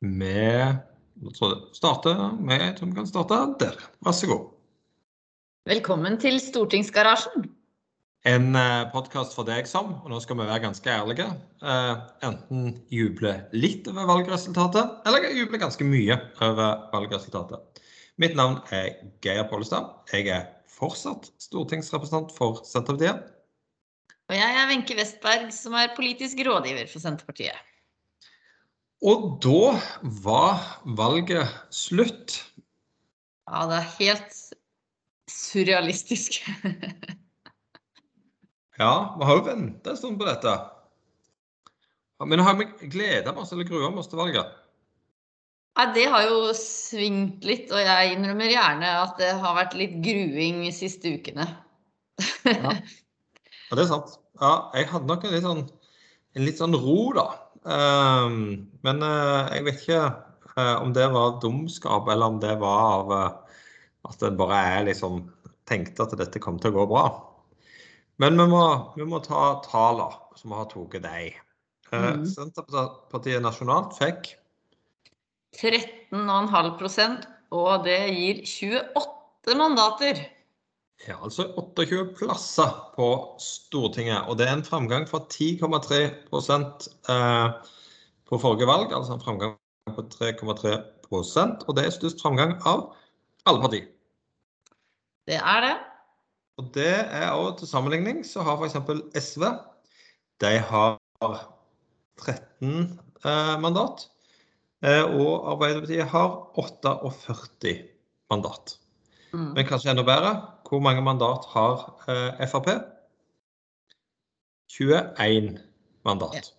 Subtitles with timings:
[0.00, 0.34] vi
[1.76, 3.78] starte med vi kan starte der.
[4.04, 4.44] Vær så god.
[5.68, 7.50] Velkommen til Stortingsgarasjen.
[8.28, 8.52] En
[8.92, 11.24] podkast for deg som, og nå skal vi være ganske ærlige,
[12.26, 17.80] enten jubler litt over valgresultatet, eller jubler ganske mye over valgresultatet.
[18.20, 18.90] Mitt navn er
[19.24, 19.88] Geir Pollestad.
[20.12, 23.24] Jeg er fortsatt stortingsrepresentant for Senterpartiet.
[24.28, 27.56] Og jeg er Wenche Westberg, som er politisk rådgiver for Senterpartiet.
[29.00, 29.78] Og da
[30.22, 32.36] var valget slutt.
[33.48, 34.36] Ja, det er helt
[35.30, 36.42] surrealistisk.
[38.82, 40.52] ja, vi har jo venta en stund på dette.
[42.28, 44.52] Men har vi gleda oss eller grua oss til valget?
[45.78, 50.00] Ja, det har jo svingt litt, og jeg innrømmer gjerne at det har vært litt
[50.04, 51.46] gruing de siste ukene.
[52.44, 52.74] ja.
[52.74, 54.18] ja, det er sant.
[54.40, 55.62] Ja, jeg hadde nok en litt sånn,
[56.36, 57.30] en litt sånn ro, da.
[57.60, 60.04] Um, men uh, jeg vet ikke
[60.56, 63.58] uh, om det var dumskap, eller om det var av uh,
[64.08, 65.22] at en bare er liksom
[65.68, 67.04] tenkte at dette kom til å gå bra.
[68.20, 68.64] Men vi må,
[68.96, 71.36] vi må ta tallene som har tatt deg.
[71.90, 72.22] Mm.
[72.28, 74.28] Senterpartiet nasjonalt fikk
[75.58, 80.20] 13,5% og det gir 28 mandater.
[81.08, 83.08] Ja, altså 28 plasser på
[83.40, 84.28] Stortinget.
[84.28, 86.00] Og det er en framgang fra 10,3
[87.14, 87.70] eh,
[88.28, 88.92] på forrige valg.
[88.92, 89.56] Altså en framgang
[89.96, 92.90] på 3,3% og det er størst framgang av
[93.48, 93.88] alle partier.
[95.26, 95.74] Det er det.
[96.60, 98.76] Og det er òg til sammenligning så har f.eks.
[99.16, 99.48] SV
[100.40, 100.98] de har
[102.20, 104.06] 13 eh, mandat.
[104.84, 107.74] Eh, og Arbeiderpartiet har 48
[108.32, 108.76] mandat.
[109.32, 109.52] Mm.
[109.56, 110.32] Men kanskje enda bedre,
[110.70, 112.70] hvor mange mandat har eh, Frp?
[114.70, 115.58] 21
[116.06, 116.52] mandat.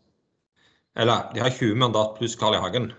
[0.99, 2.59] Eller de har 20 mandat pluss Carl I.
[2.59, 2.91] Hagen.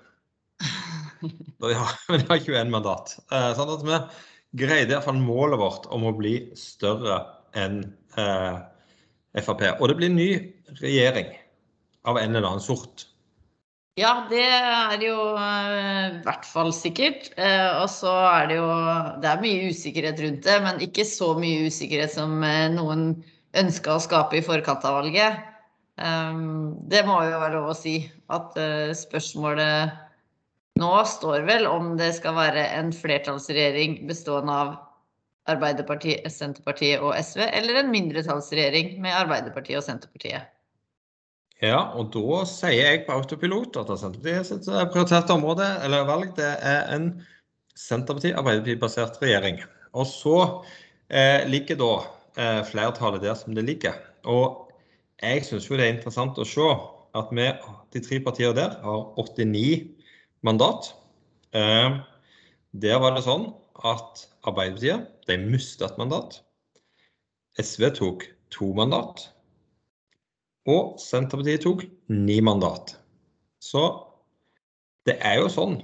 [1.61, 3.17] de har, men de har 21 mandat.
[3.29, 4.01] Eh, sånn at vi
[4.65, 7.21] greide iallfall målet vårt om å bli større
[7.61, 7.83] enn
[8.17, 8.57] eh,
[9.37, 9.69] Frp.
[9.79, 10.31] Og det blir ny
[10.81, 11.31] regjering
[12.09, 13.07] av en eller annen sort.
[14.01, 17.27] Ja, det er jo eh, i hvert fall sikkert.
[17.37, 18.69] Eh, og så er det jo
[19.21, 23.11] Det er mye usikkerhet rundt det, men ikke så mye usikkerhet som eh, noen
[23.61, 25.49] ønska å skape i forkant av valget.
[26.89, 27.99] Det må jo være lov å si.
[28.33, 28.57] At
[28.97, 29.93] spørsmålet
[30.81, 34.73] nå står vel om det skal være en flertallsregjering bestående av
[35.53, 40.52] Arbeiderpartiet, Senterpartiet og SV, eller en mindretallsregjering med Arbeiderpartiet og Senterpartiet.
[41.63, 46.33] Ja, og da sier jeg på autopilot at Senterpartiet sitt eh, prioriterte område eller valg
[46.35, 47.13] det er en
[47.79, 49.61] Senterparti-Arbeiderparti-basert regjering.
[49.95, 50.37] Og så
[51.07, 51.93] eh, ligger da
[52.35, 53.95] eh, flertallet der som det ligger.
[54.27, 54.73] Og
[55.23, 56.67] jeg syns jo det er interessant å se
[57.15, 57.47] at vi,
[57.95, 59.87] de tre partiene der, har 89
[60.43, 60.91] mandat.
[61.55, 62.01] Eh,
[62.83, 63.53] der var det sånn
[63.87, 66.41] at Arbeiderpartiet de mistet et mandat.
[67.61, 69.29] SV tok to mandat.
[70.71, 72.95] Og Senterpartiet tok ni mandat.
[73.63, 73.83] Så
[75.09, 75.81] det er jo sånn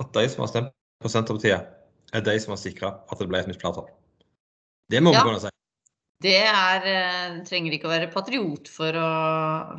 [0.00, 0.70] at de som har stemt
[1.02, 1.68] på Senterpartiet,
[2.12, 3.88] er de som har sikra at det ble et nytt flertall.
[4.92, 5.26] Det må vi ja.
[5.26, 5.52] kunne si.
[6.22, 9.12] Det er, eh, trenger ikke å være patriot for å,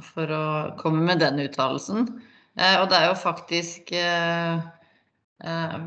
[0.03, 0.45] for å
[0.81, 2.09] komme med den uttalelsen.
[2.57, 4.65] Eh, og det er jo faktisk eh,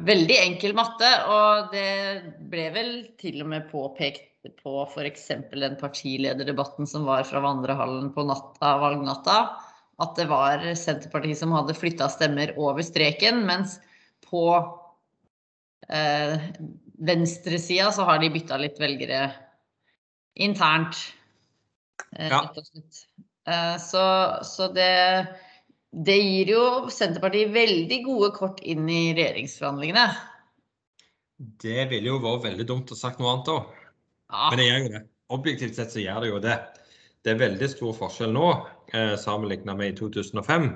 [0.07, 4.31] veldig enkel matte, og det ble vel til og med påpekt
[4.63, 5.29] på f.eks.
[5.53, 9.39] den partilederdebatten som var fra vandrehallen på natta, valgnatta,
[10.03, 13.79] at det var Senterpartiet som hadde flytta stemmer over streken, mens
[14.27, 14.45] på
[15.89, 16.37] eh,
[16.99, 19.31] venstresida så har de bytta litt velgere
[20.37, 20.99] internt.
[22.13, 23.03] Eh, rett og slett.
[23.49, 24.05] Eh, så,
[24.45, 24.93] så det,
[25.91, 30.09] det gir jo Senterpartiet veldig gode kort inn i regjeringsforhandlingene.
[31.37, 33.76] Det ville jo vært veldig dumt å sagt noe annet òg.
[34.33, 34.49] Ja.
[34.51, 35.03] Men det gjør jo det.
[35.37, 36.57] Objektivt sett så gjør det jo det.
[37.27, 38.51] Det er veldig stor forskjell nå
[38.95, 40.69] eh, sammenlignet med i 2005,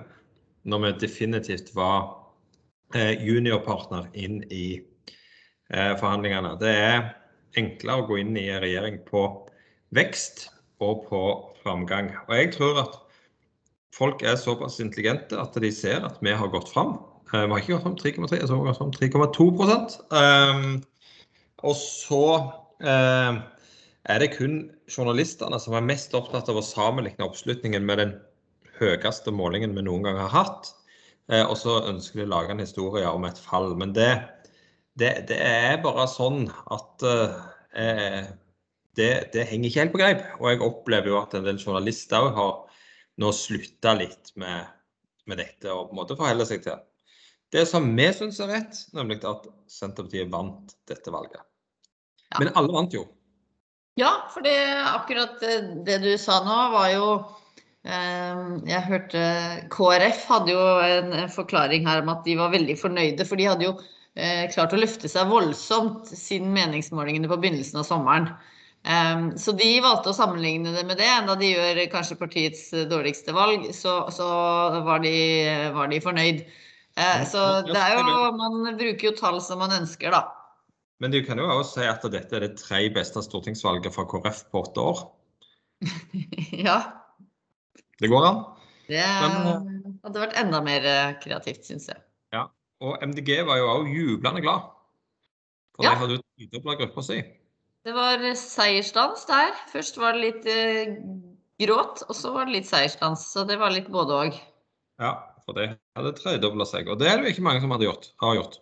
[0.70, 2.08] når vi definitivt var
[2.94, 6.56] eh, juniorpartner inn i eh, forhandlingene.
[6.58, 7.04] Det er
[7.60, 9.22] enklere å gå inn i en regjering på
[9.94, 10.48] vekst
[10.82, 11.22] og på
[11.62, 12.10] framgang.
[12.26, 12.98] Og jeg tror at
[13.94, 16.96] folk er såpass intelligente at de ser at vi har gått fram.
[17.30, 19.46] Eh, vi har ikke gått fram 3,3, vi har gått fram 3,2
[20.18, 20.66] eh,
[21.62, 22.24] Og så
[22.80, 24.58] er det kun
[24.90, 28.12] journalistene som er mest opptatt av å sammenligne oppslutningen med den
[28.80, 30.70] høyeste målingen vi noen gang har hatt.
[31.30, 33.74] Eh, og så ønsker de å lage en historie om et fall.
[33.78, 34.10] Men det,
[34.98, 38.32] det, det er bare sånn at eh,
[38.96, 40.26] det, det, henger ikke helt på greip.
[40.40, 42.54] Og jeg opplever jo at en del journalister har
[43.20, 44.68] nå slutta litt med
[45.30, 46.80] med dette og på en måte forholder seg til
[47.54, 51.42] det som vi syns er rett, nemlig at Senterpartiet vant dette valget.
[52.30, 52.38] Ja.
[52.38, 53.04] Men alle vant jo.
[53.98, 54.56] Ja, for det,
[54.86, 55.40] akkurat
[55.86, 57.06] det du sa nå, var jo
[57.84, 59.24] eh, Jeg hørte
[59.72, 63.66] KrF hadde jo en forklaring her om at de var veldig fornøyde, for de hadde
[63.66, 63.74] jo
[64.14, 68.32] eh, klart å løfte seg voldsomt siden meningsmålingene på begynnelsen av sommeren.
[69.36, 71.04] Så de valgte å sammenligne det med det.
[71.04, 74.28] Enda de gjør kanskje partiets dårligste valg, så, så
[74.86, 75.12] var, de,
[75.76, 76.40] var, de, fornøyd.
[77.28, 80.39] Så det er jo Man bruker jo tall som man ønsker, da.
[81.00, 84.44] Men du kan jo også si at dette er det tre beste stortingsvalget fra KrF
[84.52, 85.02] på åtte år.
[86.66, 86.76] ja.
[88.00, 88.42] Det går an.
[88.90, 92.00] Det Men, eh, hadde vært enda mer eh, kreativt, syns jeg.
[92.34, 92.48] Ja.
[92.84, 94.68] Og MDG var jo òg jublende glad.
[95.76, 95.94] For ja.
[95.94, 97.20] de hadde jo tidobla gruppa si.
[97.86, 99.54] Det var seiersdans der.
[99.72, 100.96] Først var det litt eh,
[101.62, 103.24] gråt, og så var det litt seiersdans.
[103.32, 104.40] Så det var litt både òg.
[105.00, 105.14] Ja,
[105.46, 106.92] for det hadde tredobla seg.
[106.92, 108.60] Og det er det jo ikke mange som hadde gjort, har gjort.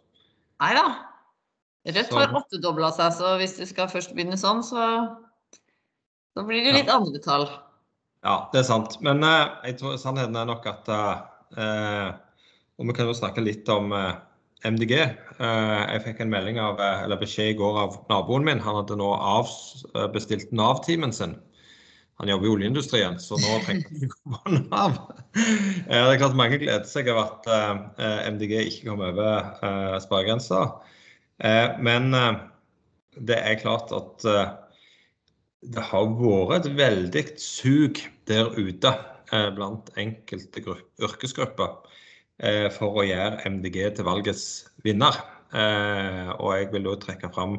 [0.62, 0.87] Nei da.
[1.88, 4.85] Rødt har åttedobla seg, så hvis du skal først begynne sånn, så,
[6.37, 6.99] så blir det litt ja.
[7.00, 7.49] andre tall.
[8.26, 8.99] Ja, det er sant.
[9.05, 12.17] Men uh, jeg tror sannheten er nok at uh,
[12.79, 14.19] Og vi kan jo snakke litt om uh,
[14.67, 14.94] MDG.
[15.38, 18.62] Eh, jeg fikk en melding av, eh, eller beskjed i går av naboen min.
[18.64, 21.37] Han hadde nå avbestilt eh, Nav-timen sin.
[22.19, 24.96] Han jobber i oljeindustrien, så nå trenger han ikke på Nav.
[25.37, 30.64] Det er klart Mange gleder seg over at MDG ikke kom over sperregrensa.
[31.38, 32.11] Men
[33.14, 34.25] det er klart at
[35.62, 38.90] det har vært et veldig sug der ute
[39.55, 40.64] blant enkelte
[40.99, 41.76] yrkesgrupper
[42.38, 44.46] Eh, for å gjøre MDG til valgets
[44.87, 45.17] vinner.
[45.50, 47.56] Eh, og jeg vil da trekke fram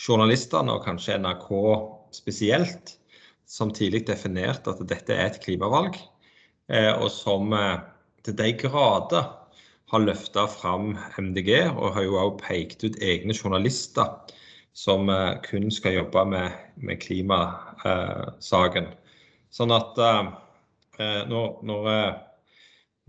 [0.00, 1.48] journalistene, og kanskje NRK
[2.12, 2.96] spesielt,
[3.48, 5.96] som tidlig definerte at dette er et klimavalg,
[6.68, 7.54] eh, og som
[8.22, 9.24] til de grader
[9.90, 14.12] har løfta fram MDG, og har jo òg pekt ut egne journalister
[14.76, 15.10] som
[15.42, 18.86] kun skal jobbe med, med klimasaken.
[19.50, 19.98] Sånn at
[21.26, 21.88] når, når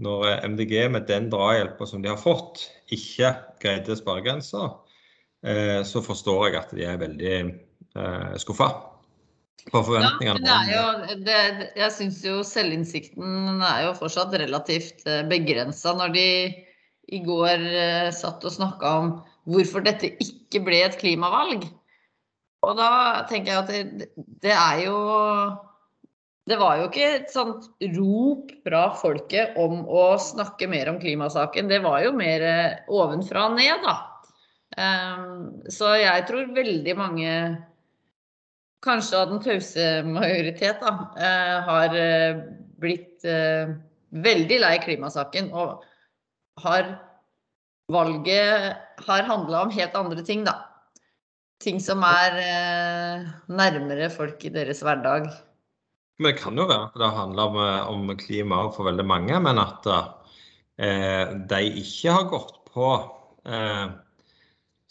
[0.02, 4.72] når eh, MDG med den drahjelpa som de har fått, ikke greide sperregrensa,
[5.46, 8.72] eh, så forstår jeg at de er veldig eh, skuffa.
[9.70, 10.42] For forventningene.
[10.42, 11.38] Ja, jo, det,
[11.78, 15.94] jeg syns jo selvinnsikten er jo fortsatt relativt begrensa.
[16.00, 16.24] Når de
[17.12, 17.66] i går
[18.16, 19.12] satt og snakka om
[19.52, 21.66] hvorfor dette ikke ble et klimavalg.
[22.62, 22.92] Og da
[23.30, 24.10] tenker jeg at det,
[24.44, 24.96] det er jo
[26.50, 31.70] det var jo ikke et sånt rop fra folket om å snakke mer om klimasaken.
[31.70, 33.94] Det var jo mer eh, ovenfra og ned, da.
[34.82, 35.36] Ehm,
[35.70, 37.36] så jeg tror veldig mange,
[38.82, 42.42] kanskje av den tause majoritet, da, eh, har eh,
[42.82, 43.22] blitt
[44.10, 45.52] veldig lei klimasaken.
[45.54, 45.86] Og
[46.64, 46.92] har
[47.92, 48.76] valget
[49.06, 50.58] har handla om helt andre ting, da.
[51.62, 52.38] Ting som er
[53.52, 55.28] nærmere folk i deres hverdag.
[56.22, 59.40] Men det kan jo være at det handler om, eh, om klima for veldig mange,
[59.42, 59.88] men at
[60.78, 62.92] eh, de ikke har gått på
[63.50, 63.88] eh,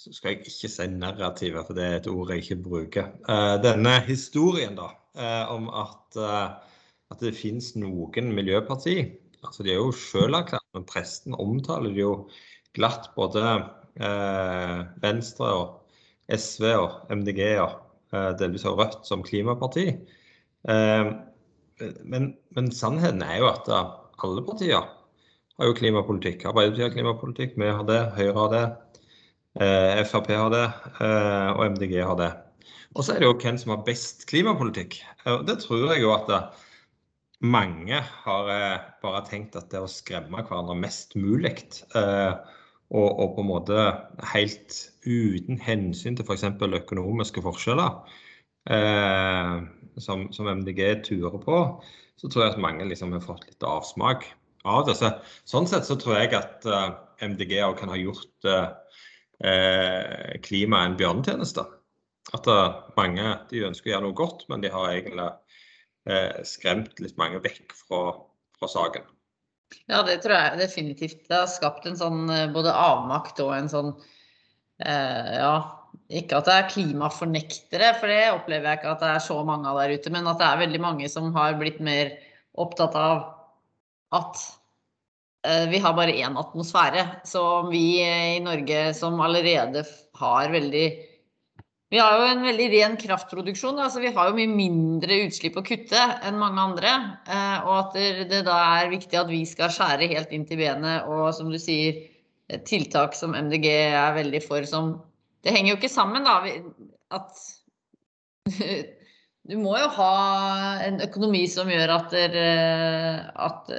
[0.01, 3.11] Så skal jeg ikke si narrativet, for det er et ord jeg ikke bruker.
[3.29, 6.79] Eh, denne historien da, eh, om at, eh,
[7.13, 8.97] at det finnes noen miljøparti.
[9.45, 12.15] Altså De er jo selverklært, men presten omtaler det jo
[12.77, 13.45] glatt både
[15.03, 15.65] Venstre og
[16.31, 17.73] SV og MDG og
[18.39, 19.89] delvis også Rødt som klimaparti.
[20.69, 21.11] Eh,
[22.05, 23.93] men, men, sannheten er jo at eh,
[24.27, 26.45] alle partier har jo klimapolitikk.
[26.49, 28.65] Arbeiderpartiet har klimapolitikk, vi har det, Høyre har det,
[29.61, 30.67] eh, Frp har det,
[31.57, 32.31] og MDG har det.
[32.97, 34.99] Og så er det jo hvem som har best klimapolitikk.
[35.47, 36.31] Det tror jeg jo at
[37.41, 38.49] mange har
[39.01, 41.55] bare tenkt at det å skremme hverandre mest mulig,
[42.91, 43.85] og, og på en måte
[44.33, 46.47] helt uten hensyn til f.eks.
[46.59, 48.19] For økonomiske forskjeller,
[48.75, 49.57] eh,
[50.03, 51.61] som, MDG turer på,
[52.21, 54.27] så tror jeg at mange liksom har fått litt avsmak
[54.69, 54.99] av det.
[54.99, 55.13] Så,
[55.49, 56.89] sånn sett så tror jeg at eh,
[57.31, 61.65] MDG òg kan ha gjort eh, klimaet en bjørnetjeneste.
[62.37, 62.47] At
[62.95, 65.31] mange de ønsker å gjøre noe godt, men de har egentlig
[66.49, 68.15] skremt litt mange vekk fra,
[68.57, 69.05] fra saken.
[69.85, 71.21] Ja, det tror jeg definitivt.
[71.29, 73.93] Det har skapt en sånn både avmakt og en sånn
[74.81, 75.53] ja,
[76.11, 79.71] ikke at det er klimafornektere, for det opplever jeg ikke at det er så mange
[79.71, 80.13] av der ute.
[80.15, 82.17] Men at det er veldig mange som har blitt mer
[82.59, 83.21] opptatt av
[84.19, 84.41] at
[85.47, 87.05] eh, vi har bare én atmosfære.
[87.29, 89.85] Så vi i Norge som allerede
[90.19, 90.87] har veldig
[91.91, 93.79] Vi har jo en veldig ren kraftproduksjon.
[93.83, 96.93] altså Vi har jo mye mindre utslipp å kutte enn mange andre.
[97.27, 101.09] Eh, og at det da er viktig at vi skal skjære helt inn til benet.
[101.11, 101.99] Og som du sier,
[102.67, 105.01] tiltak som MDG er veldig for som
[105.43, 106.45] Det henger jo ikke sammen, da.
[107.17, 107.43] At
[109.51, 110.15] du må jo ha
[110.85, 112.17] en økonomi som gjør at,
[113.49, 113.71] at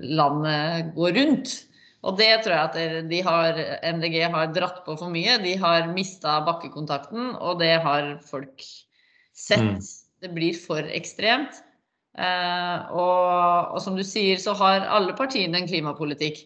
[0.00, 1.56] landet går rundt.
[2.04, 3.60] Og det tror jeg at de har,
[3.96, 5.38] MDG har dratt på for mye.
[5.40, 8.64] De har mista bakkekontakten, og det har folk
[9.32, 9.64] sett.
[9.64, 9.78] Mm.
[10.24, 11.62] Det blir for ekstremt.
[12.14, 16.44] Eh, og, og, som du sier, så har alle partiene en klimapolitikk.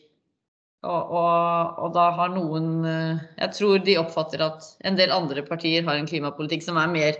[0.86, 5.42] Og, og, og, da har noen eh, Jeg tror de oppfatter at en del andre
[5.42, 7.18] partier har en klimapolitikk som er mer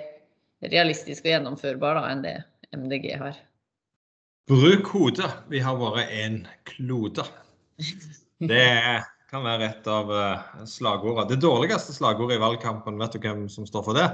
[0.62, 2.37] realistisk og gjennomførbar da, enn det
[2.78, 3.42] MDG har.
[4.49, 5.28] Bruk hodet.
[5.50, 6.40] Vi har bare en
[6.71, 7.26] klode.
[8.38, 11.26] Det kan være et av eh, slagordene.
[11.28, 14.07] Det dårligste slagordet i valgkampen, vet du hvem som står for det?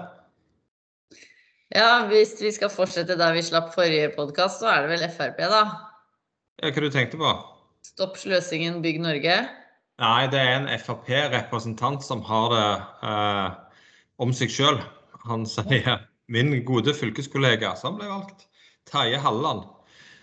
[1.74, 5.42] Ja, hvis vi skal fortsette der vi slapp forrige podkast, så er det vel Frp,
[5.50, 5.62] da.
[6.62, 7.34] Ja, hva du tenkte på?
[7.84, 9.36] Stopp sløsingen, bygg Norge?
[10.02, 12.68] Nei, det er en Frp-representant som har det
[13.10, 13.48] eh,
[14.24, 14.80] om seg sjøl.
[15.28, 18.48] Han sier min gode fylkeskollega som ble valgt,
[18.88, 19.64] Terje Halleland,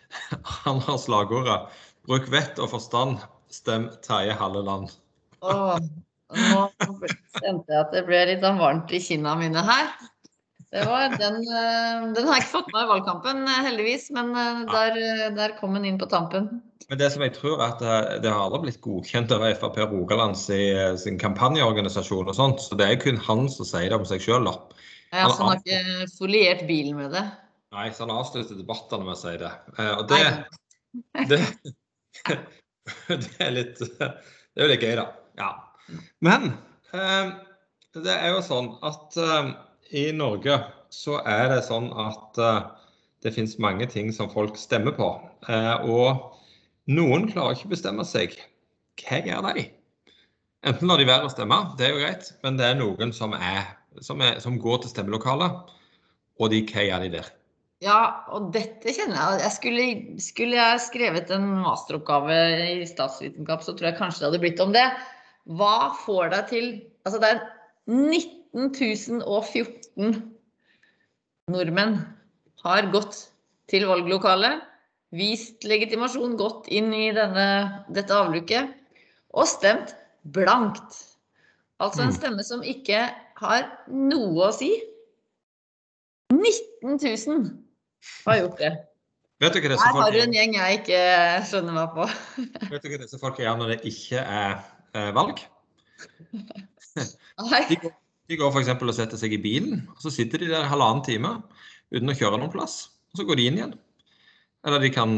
[0.65, 1.69] han har slagordet
[2.05, 4.93] 'bruk vett og forstand Stem Terje Halleland.
[5.41, 5.77] Åh,
[6.31, 6.63] nå
[7.41, 9.91] kjente jeg at det ble litt sånn varmt i kinna mine her.
[10.71, 14.29] Det var den, eh, den har jeg ikke fått med i valgkampen, eh, heldigvis, men
[14.39, 14.99] eh, der,
[15.35, 16.47] der, kom den inn på tampen.
[16.87, 20.39] Men det som jeg tror er at det har aldri blitt godkjent av Frp Rogaland
[20.39, 24.23] sin, sin kampanjeorganisasjon og sånt, så det er kun han som sier det om seg
[24.23, 24.47] sjøl.
[25.11, 27.25] Ja, så han har ikke foliert bilen med det?
[27.75, 29.51] Nei, så han avslutter debattene med å si det.
[29.99, 30.23] Og det,
[31.31, 31.41] det
[33.07, 35.07] det er litt Det er jo litt gøy, da.
[35.39, 35.49] Ja.
[36.23, 36.51] Men
[36.95, 37.33] eh,
[37.97, 39.51] det er jo sånn at eh,
[40.01, 40.59] i Norge
[40.91, 42.61] så er det sånn at eh,
[43.23, 45.09] det finnes mange ting som folk stemmer på.
[45.51, 46.37] Eh, og
[46.91, 48.35] noen klarer ikke å bestemme seg.
[49.01, 49.67] Hva gjør de?
[50.67, 53.33] Enten lar de være å stemme, det er jo greit, men det er noen som,
[53.33, 53.63] er,
[54.05, 55.71] som, er, som går til stemmelokalet,
[56.37, 57.31] og de, hva gjør de der?
[57.81, 59.85] Ja, og dette kjenner jeg jeg skulle,
[60.21, 62.35] skulle, jeg skrevet en masteroppgave
[62.77, 64.85] i statsvitenskap, så tror jeg kanskje det hadde blitt om det.
[65.57, 66.71] Hva får deg til
[67.01, 67.39] Altså, det er
[67.89, 70.19] 19 014
[71.49, 71.95] nordmenn
[72.61, 73.17] har gått
[73.71, 74.61] til valglokalet,
[75.17, 77.47] vist legitimasjon, gått inn i denne,
[77.89, 78.69] dette avluket
[79.33, 79.95] og stemt
[80.35, 80.99] blankt.
[81.81, 82.17] Altså en mm.
[82.19, 83.07] stemme som ikke
[83.41, 84.69] har noe å si.
[86.29, 87.49] 19 000!
[88.25, 88.71] Har gjort det.
[89.41, 89.81] Vet du hva folk...
[89.81, 91.01] Her har en gjeng jeg ikke
[91.49, 92.05] skjønner meg på.
[92.73, 94.59] Vet du hva disse folka gjør når det ikke er
[94.93, 95.41] eh, valg?
[97.71, 97.95] De går,
[98.29, 98.73] de går f.eks.
[98.75, 101.39] og setter seg i bilen, og så sitter de der halvannen time
[101.89, 102.83] uten å kjøre noen plass.
[103.11, 103.73] Og så går de inn igjen.
[104.67, 105.17] Eller de kan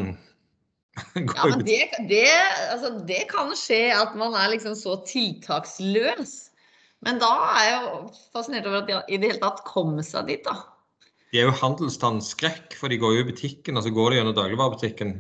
[1.18, 2.26] gå ja, men det, det,
[2.72, 6.38] altså, det kan skje at man er liksom så tiltaksløs.
[7.04, 7.98] Men da er jeg jo
[8.32, 10.62] fascinert over at de i det hele tatt kom seg dit, da
[11.34, 14.36] de er jo handelsstandsskrekk, for de går jo i butikken, og så går de gjennom
[14.38, 15.16] dagligvarebutikken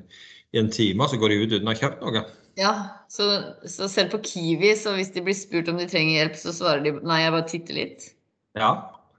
[0.53, 2.22] i en time, og så går de ut uten å ha kjøpt noe.
[2.60, 2.74] Ja,
[3.10, 3.25] så,
[3.65, 6.86] så, selv på Kiwi, så hvis de blir spurt om de trenger hjelp, så svarer
[6.86, 8.05] de nei, jeg bare titter litt.
[8.53, 8.70] Ja.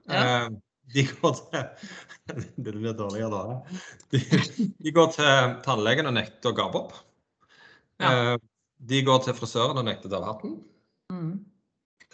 [0.07, 0.21] ja.
[0.21, 0.47] Eh,
[0.95, 1.65] de går til
[2.63, 3.57] Det blir dårligere da.
[4.15, 4.21] De,
[4.79, 6.95] de, går til tannlegen og nekter å gape opp.
[7.99, 8.13] Ja.
[8.13, 8.37] Eh,
[8.87, 10.55] de går til frisøren og nekter å ta hatten.
[11.11, 11.35] Mm.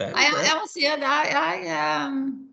[0.02, 2.51] Nei, jeg, jeg, må si at jeg, jeg, jeg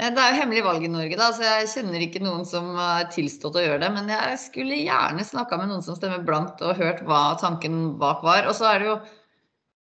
[0.00, 3.10] det er jo hemmelig valg i Norge, da, så jeg kjenner ikke noen som har
[3.12, 3.90] tilstått å gjøre det.
[3.92, 8.22] Men jeg skulle gjerne snakka med noen som stemmer blankt, og hørt hva tanken bak
[8.24, 8.48] var.
[8.48, 8.94] Og så er det jo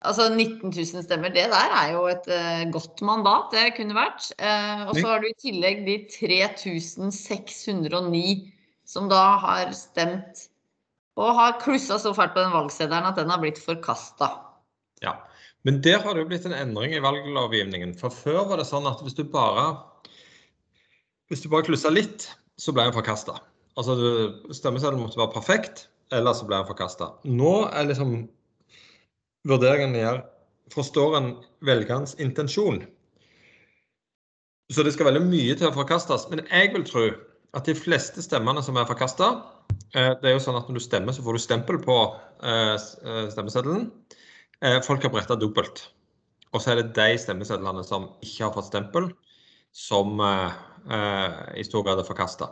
[0.09, 1.31] altså 19 000 stemmer.
[1.31, 4.27] Det der er jo et uh, godt mandat, det kunne vært.
[4.35, 8.51] Uh, og så har du i tillegg de 3609
[8.91, 10.49] som da har stemt
[11.19, 14.27] og har klussa så fælt på den valgseddelen at den har blitt forkasta.
[15.03, 15.15] Ja,
[15.67, 17.93] men der har det jo blitt en endring i valglovgivningen.
[17.99, 19.90] For før var det sånn at hvis du bare
[21.31, 22.27] hvis du bare klussa litt,
[22.59, 23.37] så ble den forkasta.
[23.79, 23.95] Altså,
[24.51, 27.13] stemmeseddelen måtte være perfekt, eller så ble den forkasta.
[27.23, 28.17] Nå er liksom
[29.47, 30.25] vurderingen her
[30.71, 31.25] Forstår en
[31.67, 32.77] velgerens intensjon?
[34.71, 36.29] Så det skal veldig mye til å forkastes.
[36.31, 37.01] Men jeg vil tro
[37.57, 39.27] at de fleste stemmene som er forkasta
[39.91, 41.97] eh, Det er jo sånn at når du stemmer, så får du stempel på
[42.39, 43.89] eh, eh, stemmeseddelen.
[44.85, 45.83] Folk har bretta dobbelt.
[46.53, 49.09] Og så er det de stemmesedlene som ikke har fått stempel,
[49.75, 50.59] som eh,
[50.89, 52.47] i stor grad er forkasta.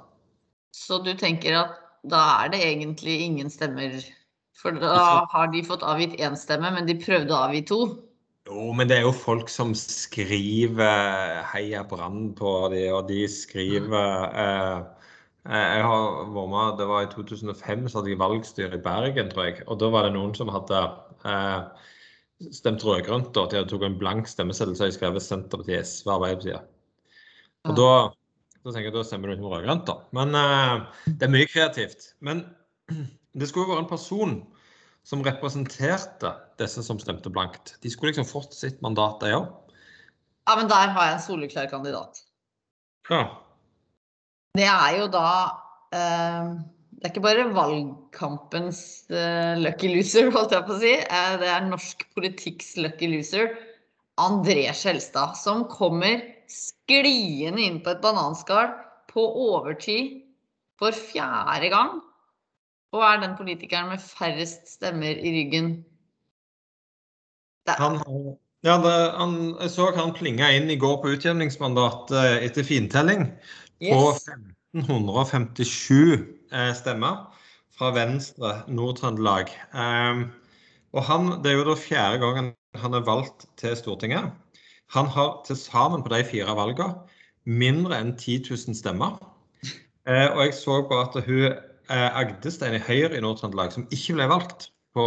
[0.75, 3.97] Så du tenker at da er det egentlig ingen stemmer?
[4.59, 7.79] For da har de fått avgitt én stemme, men de prøvde å avgi to?
[8.49, 14.25] Jo, men det er jo folk som skriver 'Heia Brann' på de, og de skriver
[14.43, 14.79] eh,
[15.45, 19.29] eh Jeg har vært med, Det var i 2005 så hadde jeg valgstyre i Bergen,
[19.29, 19.63] tror jeg.
[19.67, 20.81] Og da var det noen som hadde
[21.25, 21.61] eh,
[22.51, 23.33] stemt rød-grønt.
[23.33, 26.61] De hadde tok en blank stemmeseddel så jeg skrevet Senterpartiet, SV, Arbeiderpartiet.
[27.67, 27.91] Og da,
[28.65, 29.95] da tenker jeg da stemmer du ikke rød-grønt, da.
[30.15, 32.13] Men uh, det er mye kreativt.
[32.25, 32.43] Men
[33.39, 34.39] det skulle jo være en person
[35.07, 37.77] som representerte disse som stemte blankt.
[37.83, 39.47] De skulle liksom fått sitt mandat, de òg.
[40.49, 42.23] Ja, men der har jeg en soleklar kandidat.
[43.09, 43.23] Ja.
[44.57, 45.29] Det er jo da
[45.93, 46.51] uh,
[46.99, 48.81] Det er ikke bare valgkampens
[49.13, 50.93] uh, lucky loser, holdt jeg på å si.
[51.39, 53.53] Det er norsk politikks lucky loser.
[54.19, 58.73] André Skjelstad, som kommer skliende inn på et bananskall
[59.09, 60.19] på overtid
[60.79, 61.99] for fjerde gang
[62.95, 65.71] og er den politikeren med færrest stemmer i ryggen.
[67.69, 67.99] Han,
[68.65, 73.27] ja, det, han, jeg så han plinga inn i går på utjevningsmandat eh, etter fintelling
[73.77, 73.93] yes.
[73.93, 75.93] på 1557
[76.49, 77.27] eh, stemmer
[77.77, 79.53] fra Venstre Nord-Trøndelag.
[79.71, 80.25] Um,
[80.97, 84.33] og han, Det er jo da fjerde gangen han er valgt til Stortinget.
[84.95, 86.95] Han har til sammen på de fire valgene
[87.45, 89.17] mindre enn 10 000 stemmer.
[90.09, 91.57] Eh, og jeg så på at hun
[91.89, 95.05] Eh, Agdestein i Høyre i Nord-Trøndelag, som ikke ble valgt på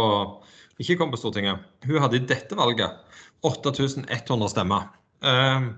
[0.81, 2.97] ikke kom på Stortinget, hun hadde i dette valget
[3.45, 4.89] 8100 stemmer.
[5.23, 5.69] Ehm,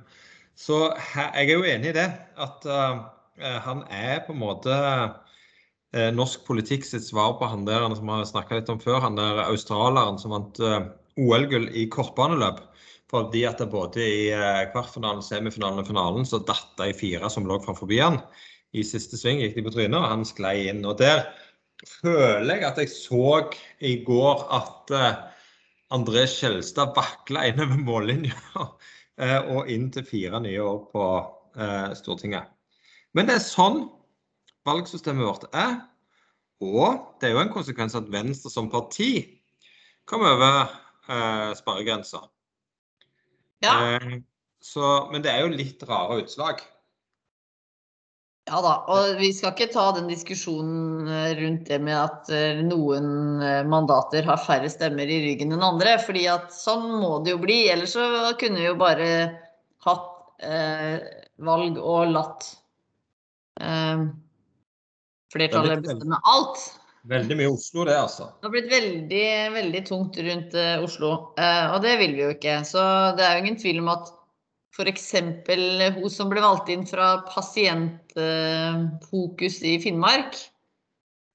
[0.57, 2.07] så jeg er jo enig i det.
[2.41, 7.85] At eh, han er på en måte eh, norsk politikk sitt svar på han der
[7.93, 10.61] som vi snakka litt om før, han der australieren som vant
[11.19, 12.63] OL-gull i kortbaneløp.
[13.11, 14.21] Fordi at det både i
[14.73, 18.17] kvartfinalen, semifinalen og finalen så datt de fire som lå framfor han
[18.75, 20.81] i siste sving gikk de på trynet, og han sklei inn.
[20.89, 21.21] Og der
[21.85, 23.29] føler jeg at jeg så
[23.85, 25.21] i går at uh,
[25.95, 28.35] André Skjelstad vakla innover mållinja
[28.65, 31.07] uh, og inn til fire nye år på
[31.95, 32.49] Stortinget.
[33.15, 33.85] Men det er sånn
[34.67, 35.77] valgsystemet vårt er.
[36.63, 39.09] Og det er jo en konsekvens at Venstre som parti
[40.07, 40.67] kom over
[41.07, 42.21] eh, sperregrensa.
[43.63, 43.75] Ja.
[44.65, 46.63] Så, men det er jo litt rare utslag.
[48.45, 52.59] Ja da, og vi skal ikke ta den diskusjonen eh, rundt det med at eh,
[52.61, 55.95] noen eh, mandater har færre stemmer i ryggen enn andre.
[55.97, 57.63] fordi at sånn må det jo bli.
[57.73, 58.05] Ellers så
[58.37, 59.09] kunne vi jo bare
[59.87, 61.01] hatt eh,
[61.41, 62.51] valg og latt
[63.65, 64.05] eh,
[65.33, 66.61] flertallet bestemme alt.
[67.05, 68.31] Veldig mye Oslo, det, altså.
[68.39, 71.09] Det har blitt veldig, veldig tungt rundt uh, Oslo.
[71.37, 72.55] og det vil vi jo ikke.
[72.65, 72.81] Så
[73.17, 74.05] det er jo ingen tvil om at
[74.75, 75.05] F.eks.
[75.95, 80.33] hun som ble valgt inn fra Pasientfokus i Finnmark.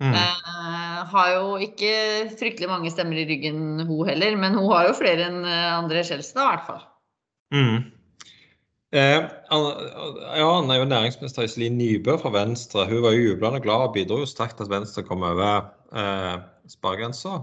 [0.00, 0.14] Mm.
[0.16, 1.92] Eh, har jo ikke
[2.40, 4.36] fryktelig mange stemmer i ryggen, hun heller.
[4.40, 6.82] Men hun har jo flere enn eh, André Skjelstad, i hvert fall.
[7.54, 7.76] Mm.
[8.90, 12.88] Eh, ja, han er jo næringsminister Iselin Nybø fra Venstre.
[12.90, 16.40] Hun var jo jublende glad og bidro jo sterkt til at Venstre kom over eh,
[16.68, 17.36] sparegrensa.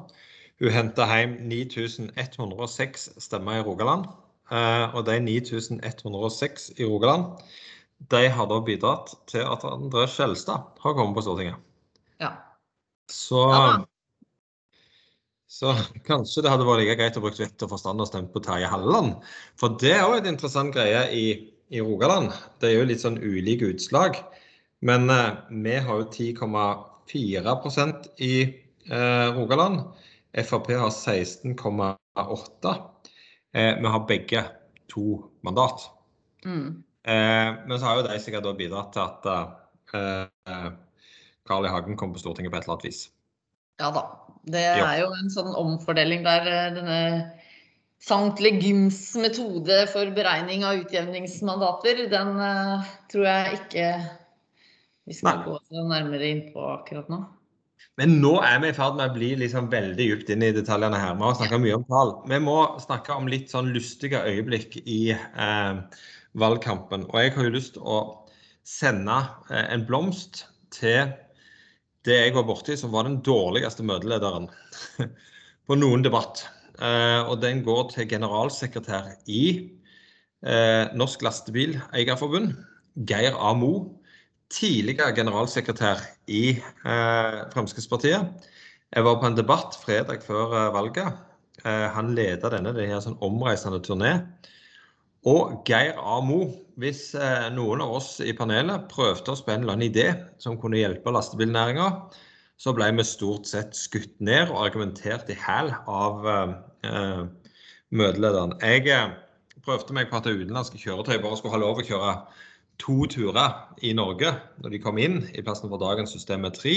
[0.60, 4.10] Hun henta hjem 9106 stemmer i Rogaland.
[4.52, 7.40] Eh, og de 9106 i Rogaland
[8.12, 11.56] de har da bidratt til at André Skjelstad har kommet på Stortinget.
[12.22, 12.30] Ja.
[13.10, 13.72] Så, ja.
[15.48, 15.74] Så
[16.08, 18.72] kanskje det hadde vært like greit å bruke vett og forstand og stemt på Terje
[18.72, 19.22] Halleland.
[19.60, 21.28] For det er òg et interessant greie i,
[21.72, 22.34] i, Rogaland.
[22.60, 24.20] Det er jo litt sånn ulike utslag.
[24.86, 29.88] Men eh, vi har jo 10,4% i eh, Rogaland.
[30.38, 32.76] Frp har 16,8
[33.58, 34.44] Eh, vi har begge
[34.88, 35.82] to mandat.
[36.46, 36.84] Mm.
[37.04, 39.26] Eh, men så har jo de sikkert bidratt til at
[39.96, 40.68] eh,
[41.48, 41.72] Carl I.
[41.72, 43.08] Hagen kom på Stortinget på et eller annet vis.
[43.82, 44.06] Ja da.
[44.48, 46.46] Det er jo en sånn omfordeling der
[46.78, 47.00] denne
[48.04, 53.88] Sankt Legims metode for beregning av utjevningsmandater, den uh, tror jeg ikke
[55.08, 55.48] vi skal Nei.
[55.50, 57.24] gå nærmere inn på akkurat nå.
[57.98, 61.00] Men nå er vi i ferd med å bli liksom veldig dypt inn i detaljene
[61.02, 61.16] her.
[61.18, 62.12] Vi har snakka mye om tall.
[62.30, 65.80] Vi må snakke om litt sånn lystige øyeblikk i eh,
[66.38, 67.08] valgkampen.
[67.10, 68.02] Og jeg har jo lyst til å
[68.68, 69.18] sende
[69.50, 70.44] eh, en blomst
[70.76, 71.10] til
[72.06, 74.48] det jeg var borti som var den dårligste møtelederen
[75.68, 76.46] på noen debatt.
[76.78, 79.44] Eh, og den går til generalsekretær i
[80.46, 82.54] eh, Norsk Lastebileierforbund,
[83.10, 83.54] Geir A.
[83.58, 83.88] Moe
[84.54, 88.48] tidligere generalsekretær i eh, Fremskrittspartiet.
[88.94, 91.24] Jeg var på en debatt fredag før valget.
[91.66, 94.12] Han leda denne det er sånn omreisende turné.
[95.26, 96.20] Og Geir A.
[96.22, 96.44] Mo,
[96.78, 100.08] hvis eh, noen av oss i panelet prøvde oss på en eller annen idé
[100.42, 101.88] som kunne hjelpe lastebilnæringa,
[102.58, 107.24] så ble vi stort sett skutt ned og argumentert i hæl av eh,
[107.90, 108.56] møtelederen.
[108.62, 109.16] Jeg eh,
[109.66, 112.14] prøvde meg på at utenlandske kjøretøy bare skulle ha lov å kjøre
[112.82, 116.76] to turer i Norge når de kom inn, i plassen for dagens system med tre.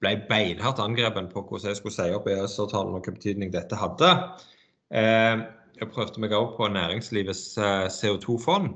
[0.00, 4.12] Ble beinhardt angrepet på hvordan jeg skulle si opp EØS-avtalen og hvilken betydning dette hadde.
[4.94, 5.44] Eh,
[5.80, 7.44] jeg prøvde meg også på næringslivets
[7.98, 8.72] CO2-fond,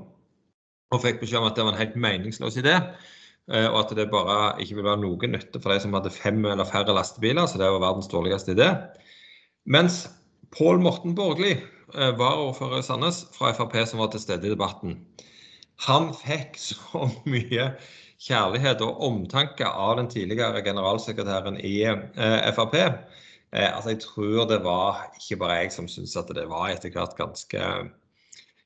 [0.93, 2.77] og fikk beskjed om at det var en helt meningsløs idé.
[3.49, 6.69] Og at det bare ikke ville være noen nytte for de som hadde fem eller
[6.69, 7.49] færre lastebiler.
[7.49, 8.69] Så det var verdens dårligste idé.
[9.65, 10.05] Mens
[10.53, 11.51] Pål Morten Borgli,
[11.95, 14.99] eh, varaordfører i Sandnes fra Frp, som var til stede i debatten,
[15.87, 17.71] han fikk så mye
[18.23, 22.77] kjærlighet og omtanke av den tidligere generalsekretæren i eh, Frp.
[23.53, 26.93] Eh, altså jeg tror det var ikke bare jeg som syntes at det var etter
[26.93, 27.69] hvert ganske,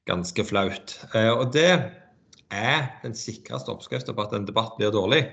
[0.07, 0.95] ganske flaut.
[1.13, 1.69] Og det
[2.51, 5.25] er den sikreste oppskriften på at en debatt blir dårlig.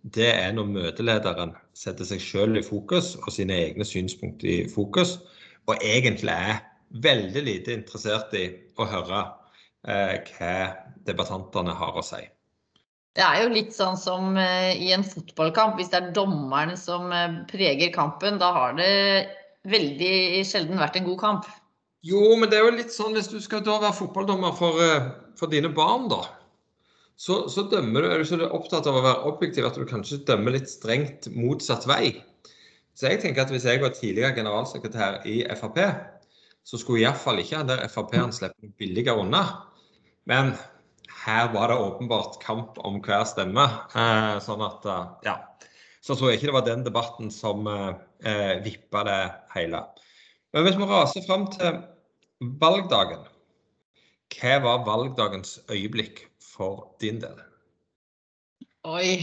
[0.00, 5.18] Det er når møtelederen setter seg selv i fokus og sine egne synspunkter i fokus
[5.68, 6.62] og egentlig er
[7.04, 8.46] veldig lite interessert i
[8.80, 9.20] å høre
[9.86, 10.54] eh, hva
[11.06, 12.22] debattantene har å si.
[13.18, 15.78] Det er jo litt sånn som eh, i en fotballkamp.
[15.78, 18.92] Hvis det er dommeren som eh, preger kampen, da har det
[19.70, 21.48] veldig sjelden vært en god kamp.
[22.06, 25.10] Jo, men det er jo litt sånn hvis du skal da være fotballdommer for, eh,
[25.36, 26.22] for dine barn, da.
[27.20, 30.22] Så, så dømmer du, er du så opptatt av å være objektiv at du kanskje
[30.28, 32.14] dømmer litt strengt motsatt vei.
[32.96, 35.82] Så jeg tenker at hvis jeg var tidligere generalsekretær i Frp,
[36.64, 39.42] så skulle iallfall ikke han der Frp-en slippe billigere unna.
[40.30, 40.54] Men
[41.26, 43.66] her var det åpenbart kamp om hver stemme.
[43.94, 45.36] Eh, sånn at, eh, ja.
[46.00, 49.20] Så tror jeg ikke det var den debatten som eh, vippa det
[49.52, 49.82] hele.
[50.54, 51.82] Men hvis vi raser fram til
[52.62, 53.26] valgdagen,
[54.30, 57.36] hva var valgdagens øyeblikk for din del?
[58.88, 59.20] Oi.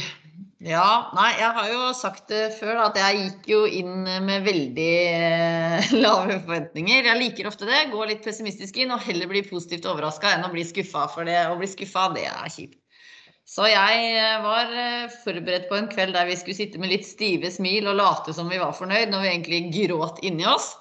[0.67, 4.93] Ja, nei, jeg har jo sagt det før, at jeg gikk jo inn med veldig
[5.13, 7.05] eh, lave forventninger.
[7.05, 7.83] Jeg liker ofte det.
[7.91, 11.05] Gå litt pessimistisk inn og heller bli positivt overraska enn å bli skuffa.
[11.13, 12.79] For det å bli skuffa, det er kjipt.
[13.47, 17.05] Så jeg eh, var eh, forberedt på en kveld der vi skulle sitte med litt
[17.07, 20.73] stive smil og late som vi var fornøyd, når vi egentlig gråt inni oss.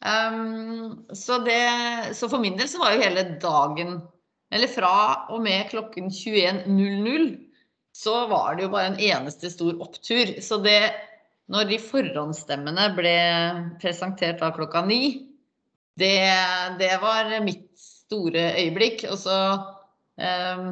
[0.00, 1.60] Um, så, det,
[2.16, 3.98] så for min del så var jo hele dagen,
[4.50, 4.94] eller fra
[5.28, 7.49] og med klokken 21.00
[7.92, 10.36] så var det jo bare en eneste stor opptur.
[10.42, 10.92] Så det
[11.50, 13.16] Når de forhåndsstemmene ble
[13.82, 15.26] presentert da klokka ni,
[15.98, 16.20] det,
[16.78, 19.02] det var mitt store øyeblikk.
[19.10, 20.68] Og så um,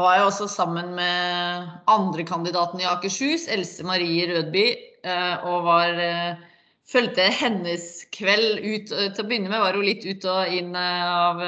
[0.00, 4.64] var jeg også sammen med andrekandidaten i Akershus, Else Marie Rødby,
[5.04, 6.48] uh, og var uh,
[6.88, 11.44] Fulgte hennes kveld ut Til å begynne med var hun litt ut og inn av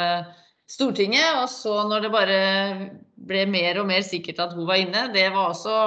[0.70, 1.40] Stortinget.
[1.40, 2.38] Og så når det bare
[3.28, 5.78] ble mer og mer sikkert at hun var inne, det var også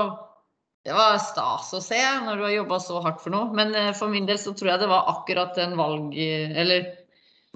[0.88, 3.52] det var stas å se når du har jobba så hardt for noe.
[3.58, 6.16] Men eh, for min del så tror jeg det var akkurat en valg...
[6.16, 6.94] Eller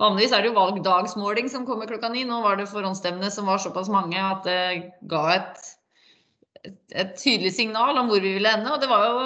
[0.02, 2.26] vanligvis er det jo valgdagsmåling som kommer klokka ni.
[2.28, 5.64] Nå var det forhåndsstemmene som var såpass mange at det ga et,
[6.66, 8.68] et, et tydelig signal om hvor vi ville ende.
[8.74, 9.24] Og det var jo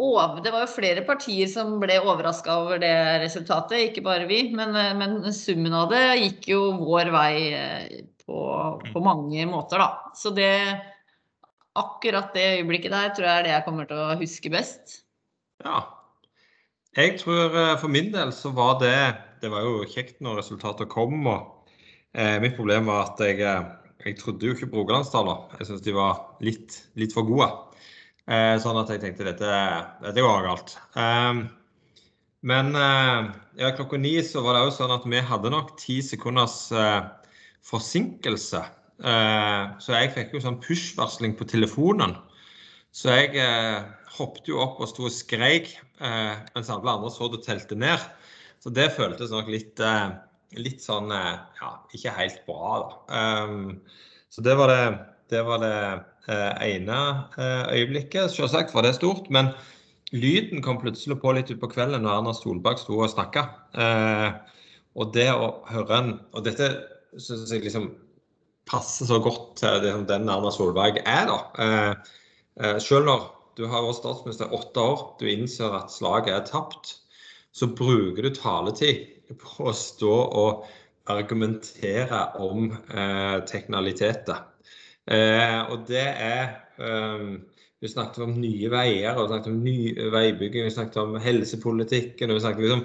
[0.00, 4.48] det var jo flere partier som ble overraska over det resultatet, ikke bare vi.
[4.56, 8.40] Men, eh, men, summen av det gikk jo vår vei eh, på,
[8.92, 10.12] på, mange måter, da.
[10.14, 10.54] Så det
[11.78, 14.96] Akkurat det øyeblikket der tror jeg er det jeg kommer til å huske best.
[15.62, 15.84] Ja.
[16.98, 18.96] Jeg tror eh, for min del så var det
[19.38, 21.14] Det var jo kjekt når resultatet kom.
[21.30, 21.70] og
[22.10, 23.38] eh, Mitt problem var at jeg,
[24.02, 25.60] jeg trodde jo ikke på Rogalandstallene.
[25.60, 27.48] Jeg syntes de var litt, litt for gode.
[28.26, 29.62] Eh, sånn at jeg tenkte dette,
[30.02, 30.74] dette går galt.
[30.98, 31.44] Eh,
[32.50, 33.30] men eh,
[33.62, 37.00] ja, klokka ni så var det òg sånn at vi hadde nok ti sekunders eh,
[37.66, 38.62] forsinkelse.
[39.00, 42.16] Eh, så jeg fikk jo sånn push-varsling på telefonen.
[42.94, 43.84] Så jeg eh,
[44.16, 48.00] hoppet jo opp og sto og skreik mens alle andre så det telte ned.
[48.64, 49.80] Så det føltes nok litt,
[50.56, 53.18] litt sånn ja, ikke helt bra, da.
[54.32, 54.86] så det var det,
[55.28, 55.74] det, var det
[56.30, 56.96] Eh, ene
[57.40, 58.30] eh, øyeblikket.
[58.30, 59.30] Selvsagt var det stort.
[59.30, 59.50] Men
[60.12, 63.46] lyden kom plutselig på litt utpå kvelden når Erna Solberg sto og snakka.
[63.74, 64.28] Eh,
[65.00, 66.68] og det å høre en Og dette
[67.18, 67.90] syns jeg liksom
[68.70, 72.78] passer så godt til den Erna Solberg er, da.
[72.82, 73.24] Selv når
[73.58, 76.94] du har vært statsminister åtte år, du innser at slaget er tapt,
[77.52, 79.08] så bruker du taletid
[79.40, 80.68] på å stå og
[81.10, 84.44] argumentere om eh, teknikaliteter.
[85.10, 87.40] Eh, og det er um,
[87.80, 89.76] Vi snakket om nye veier, og vi snakket om ny
[90.12, 92.28] veibygging, vi snakket om helsepolitikken.
[92.28, 92.82] og vi snakket liksom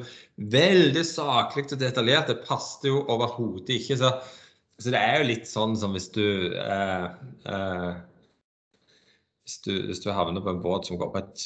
[0.55, 2.29] Veldig saklig og detaljert.
[2.31, 3.97] Det passet jo overhodet ikke.
[3.99, 4.13] Så,
[4.79, 6.23] så, det er jo litt sånn som hvis du,
[6.61, 7.05] eh,
[7.51, 7.91] eh,
[9.43, 11.45] hvis du Hvis du havner på en båt som går på et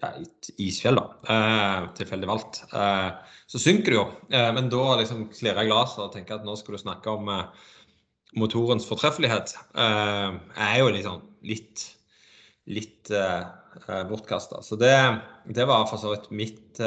[0.00, 1.06] ja, et isfjell, da.
[1.30, 2.62] Eh, tilfeldig valgt.
[2.74, 3.08] Eh,
[3.46, 4.04] så synker det jo.
[4.32, 7.30] Eh, men da liksom klirrer jeg glasset og tenker at nå skal du snakke om
[7.30, 7.66] eh,
[8.40, 9.54] motorens fortreffelighet.
[9.78, 11.90] Eh, er jo liksom litt
[12.70, 14.60] litt eh, bortkasta.
[14.62, 14.94] Så det,
[15.48, 16.82] det, var for så vidt mitt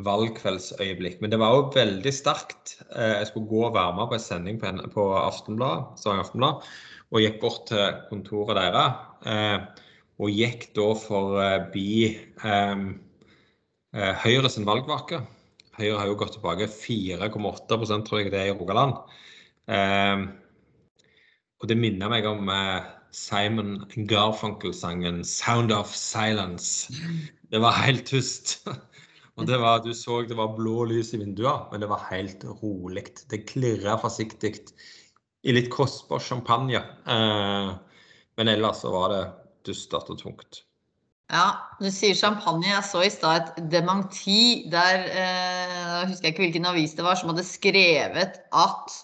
[0.00, 1.18] valgkveldsøyeblikk.
[1.20, 2.78] Men det var jo veldig sterkt.
[2.88, 6.64] Jeg skulle gå og være med på en sending på, på Aftenblad, Aftenblad,
[7.10, 9.76] og gikk bort til kontoret deres
[10.20, 11.90] og gikk da forbi
[12.44, 12.82] eh,
[13.96, 15.22] eh, Høyre sin valgvake.
[15.78, 18.98] Høyre har jo gått tilbake 4,8 tror jeg det er i Rogaland.
[19.70, 20.26] Eh,
[21.60, 26.92] og det minner meg om eh, Simon Garfunkel-sangen 'Sound of Silence'.
[27.50, 28.68] Det var helt tyst.
[29.36, 32.44] Og det var, Du så det var blå lys i vinduene, men det var helt
[32.62, 33.06] rolig.
[33.30, 34.54] Det klirra forsiktig
[35.42, 36.82] i litt kostbar champagne.
[37.06, 37.70] Eh,
[38.36, 39.22] men ellers så var det
[39.66, 40.64] dustert og tungt.
[41.30, 41.46] Ja,
[41.78, 42.66] du sier champagne.
[42.68, 47.18] Jeg så i stad et dementi der eh, Jeg husker ikke hvilken avis det var
[47.18, 48.96] som hadde skrevet at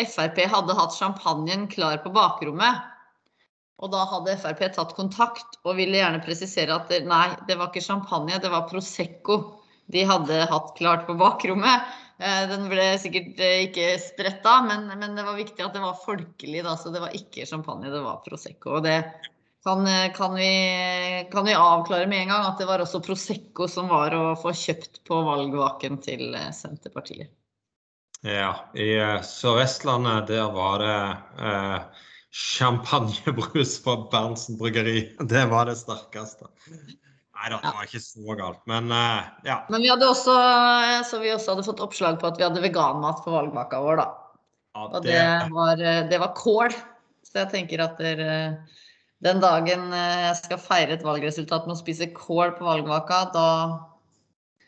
[0.00, 2.80] Frp hadde hatt champagnen klar på bakrommet.
[3.80, 7.84] Og da hadde Frp tatt kontakt og ville gjerne presisere at nei, det var ikke
[7.84, 9.40] champagne, det var Prosecco
[9.90, 11.88] de hadde hatt klart på bakrommet.
[12.20, 15.98] Eh, den ble sikkert eh, ikke spretta, men, men, det var viktig at det var
[16.04, 16.62] folkelig.
[16.66, 18.76] Da, så det var ikke champagne, det var Prosecco.
[18.78, 18.98] Og det
[19.64, 20.50] kan, eh, kan, vi,
[21.32, 24.54] kan, vi, avklare med en gang at det var også Prosecco som var å få
[24.54, 27.32] kjøpt på valgvaken til eh, Senterpartiet?
[28.20, 28.92] Ja, i
[29.24, 30.96] Sør-Vestlandet der var det
[31.40, 35.04] uh, champagnebrus fra Berntsen bryggeri.
[35.20, 36.50] Det var det sterkeste.
[36.70, 39.62] Nei da, det var ikke så galt, men uh, ja.
[39.72, 40.34] Men vi hadde også,
[41.08, 44.08] så vi også hadde fått oppslag på at vi hadde veganmat på valgvaka vår, da.
[44.76, 44.98] Ja, det...
[44.98, 45.24] Og det
[45.56, 46.76] var, det var kål.
[47.24, 48.30] Så jeg tenker at dere
[49.24, 53.48] den dagen eh, jeg skal feire et valgresultat med å spise kål på valgvaka, da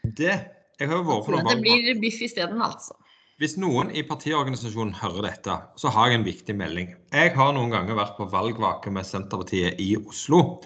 [0.03, 0.35] Det
[0.81, 2.97] jeg har jo vært på noen Det blir biff isteden, altså.
[3.43, 6.93] Hvis noen i partiorganisasjonen hører dette, så har jeg en viktig melding.
[7.11, 10.61] Jeg har noen ganger vært på valgvake med Senterpartiet i Oslo.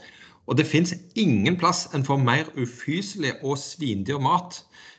[0.45, 4.59] Og det fins ingen plass en får mer ufyselig og svindyr mat,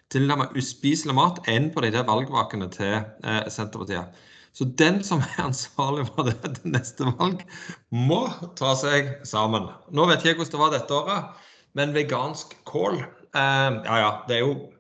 [0.10, 4.18] tilnærmet uspiselig mat, enn på de der valgvakene til eh, Senterpartiet.
[4.58, 7.46] Så den som er ansvarlig for det til neste valg,
[7.94, 8.24] må
[8.58, 9.70] ta seg sammen.
[9.94, 14.42] Nå vet jeg hvordan det var dette året, men vegansk kål eh, Ja ja, det
[14.42, 14.72] er, jo,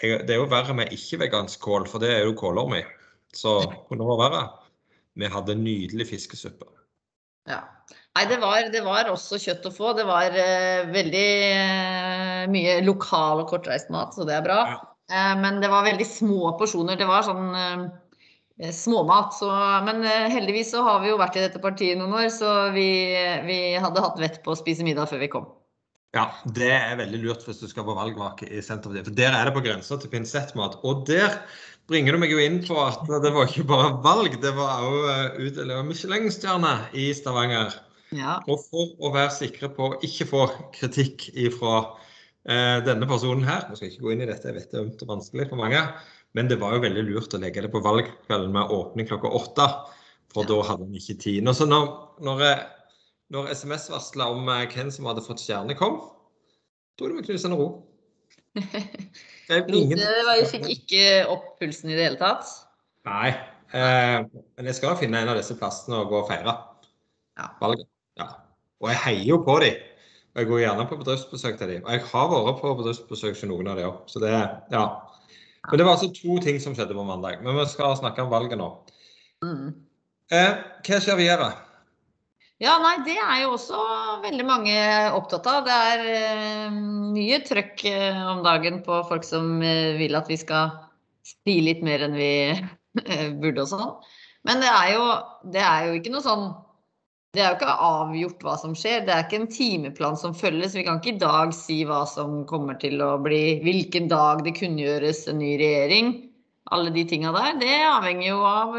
[0.00, 2.82] det er jo verre med ikke-vegansk kål, for det er jo kålorm i.
[3.36, 4.42] Så kunne det vært verre.
[5.16, 6.68] Vi hadde nydelig fiskesuppe.
[7.48, 7.62] Ja.
[8.16, 9.92] Nei, det var, det var, også kjøtt å få.
[9.96, 14.60] Det var uh, veldig uh, mye lokal og kortreist mat, så det er bra.
[15.12, 16.96] Uh, men det var veldig små porsjoner.
[16.96, 17.52] Det var sånn
[18.72, 19.36] småmat.
[19.36, 19.50] Så,
[19.84, 20.00] men
[20.32, 22.88] heldigvis så har vi jo vært i dette partiet noen år, så vi,
[23.44, 25.50] vi, hadde hatt vett på å spise middag før vi kom.
[26.14, 29.08] Ja, det er veldig lurt hvis du skal på valgvake i Senterpartiet.
[29.08, 30.78] For der er det på grensa til pinsettmat.
[30.86, 31.40] Og der
[31.90, 35.10] bringer du meg jo inn på at det var ikke bare valg, det var òg
[35.12, 37.76] eh, utdeling Michelin-stjerne i Stavanger.
[38.14, 38.38] Ja.
[38.46, 41.78] Og for å være sikre på å ikke få kritikk ifra
[42.48, 44.80] eh, denne personen her, nå skal jeg ikke gå inn i dette, jeg vet det
[44.80, 45.82] er ømt og vanskelig for mange,
[46.38, 49.68] men det var jo veldig lurt å legge det på valgkvelden med åpning klokka åtte.
[50.34, 50.50] For ja.
[50.50, 51.44] da hadde en ikke tid.
[51.46, 51.86] Nå, så når,
[52.26, 52.42] når,
[53.34, 55.98] når SMS-varsla om eh, hvem som hadde fått stjerne, kom,
[56.98, 57.68] tok det med knusende ro.
[59.46, 60.00] Ingen...
[60.00, 62.48] Jeg fikk ikke opp pulsen i det hele tatt.
[63.06, 63.34] Nei.
[63.74, 66.54] Eh, men jeg skal finne en av disse plassene og gå og feire
[67.36, 67.50] ja.
[67.60, 67.86] valget.
[68.18, 68.30] Ja.
[68.82, 69.82] Og jeg heier jo på dem.
[70.34, 71.84] Og jeg går gjerne på bedriftsbesøk til dem.
[71.86, 74.00] Og jeg har vært på bedriftsbesøk til noen av dem òg.
[74.10, 74.32] Så det,
[74.72, 74.86] ja.
[75.66, 77.40] Men det var altså to ting som skjedde på mandag.
[77.42, 78.68] Men vi skal snakke om valget nå.
[79.46, 79.70] Mm.
[80.34, 80.52] Eh,
[80.86, 81.48] hva skjer videre?
[82.56, 83.78] Ja, nei, Det er jo også
[84.22, 84.76] veldig mange
[85.12, 85.66] opptatt av.
[85.66, 86.76] Det er eh,
[87.12, 90.72] mye trøkk eh, om dagen på folk som eh, vil at vi skal
[91.20, 92.30] si litt mer enn vi
[93.42, 93.92] burde og sånn.
[94.48, 95.04] Men det er, jo,
[95.52, 96.46] det er jo ikke noe sånn
[97.36, 99.02] det er jo ikke avgjort hva som skjer.
[99.04, 100.72] Det er ikke en timeplan som følges.
[100.78, 104.56] Vi kan ikke i dag si hva som kommer til å bli Hvilken dag det
[104.56, 106.14] kunngjøres en ny regjering.
[106.72, 107.58] Alle de tinga der.
[107.60, 108.72] Det avhenger jo av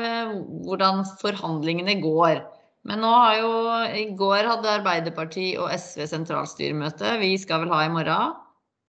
[0.65, 2.41] hvordan forhandlingene går.
[2.87, 3.51] Men nå har jo
[3.99, 7.17] I går hadde Arbeiderpartiet og SV sentralstyremøte.
[7.21, 8.35] Vi skal vel ha i morgen.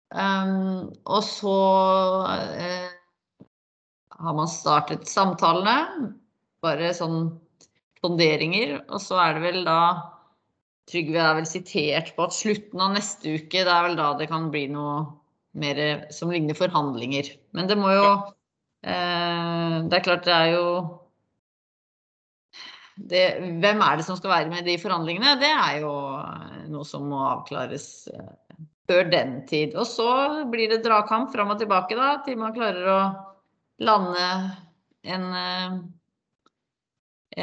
[0.07, 1.55] Um, og så
[2.27, 3.47] uh,
[4.19, 6.11] har man startet samtalene.
[6.63, 7.31] Bare sånn
[8.01, 8.77] sonderinger.
[8.87, 9.79] Og så er det vel da
[10.87, 14.29] Trygve er vel sitert på at slutten av neste uke, det er vel da det
[14.31, 15.01] kan bli noe
[15.59, 17.27] mer som ligner forhandlinger.
[17.57, 18.05] Men det må jo
[18.87, 20.69] eh, Det er klart det er jo
[22.97, 23.23] det,
[23.61, 25.37] Hvem er det som skal være med i de forhandlingene?
[25.41, 25.93] Det er jo
[26.73, 28.31] noe som må avklares eh,
[28.89, 29.75] før den tid.
[29.77, 30.09] Og så
[30.51, 32.99] blir det dragkamp fram og tilbake da, til man klarer å
[33.85, 34.25] lande
[35.07, 35.77] en, eh,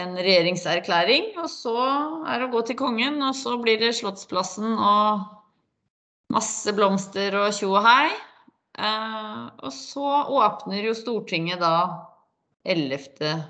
[0.03, 1.33] en regjeringserklæring.
[1.43, 1.77] Og så
[2.27, 5.27] er det å gå til kongen, og så blir det Slottsplassen og
[6.35, 8.09] masse blomster og tjo og hei.
[8.75, 11.77] Eh, og så åpner jo Stortinget da
[12.65, 13.45] 11.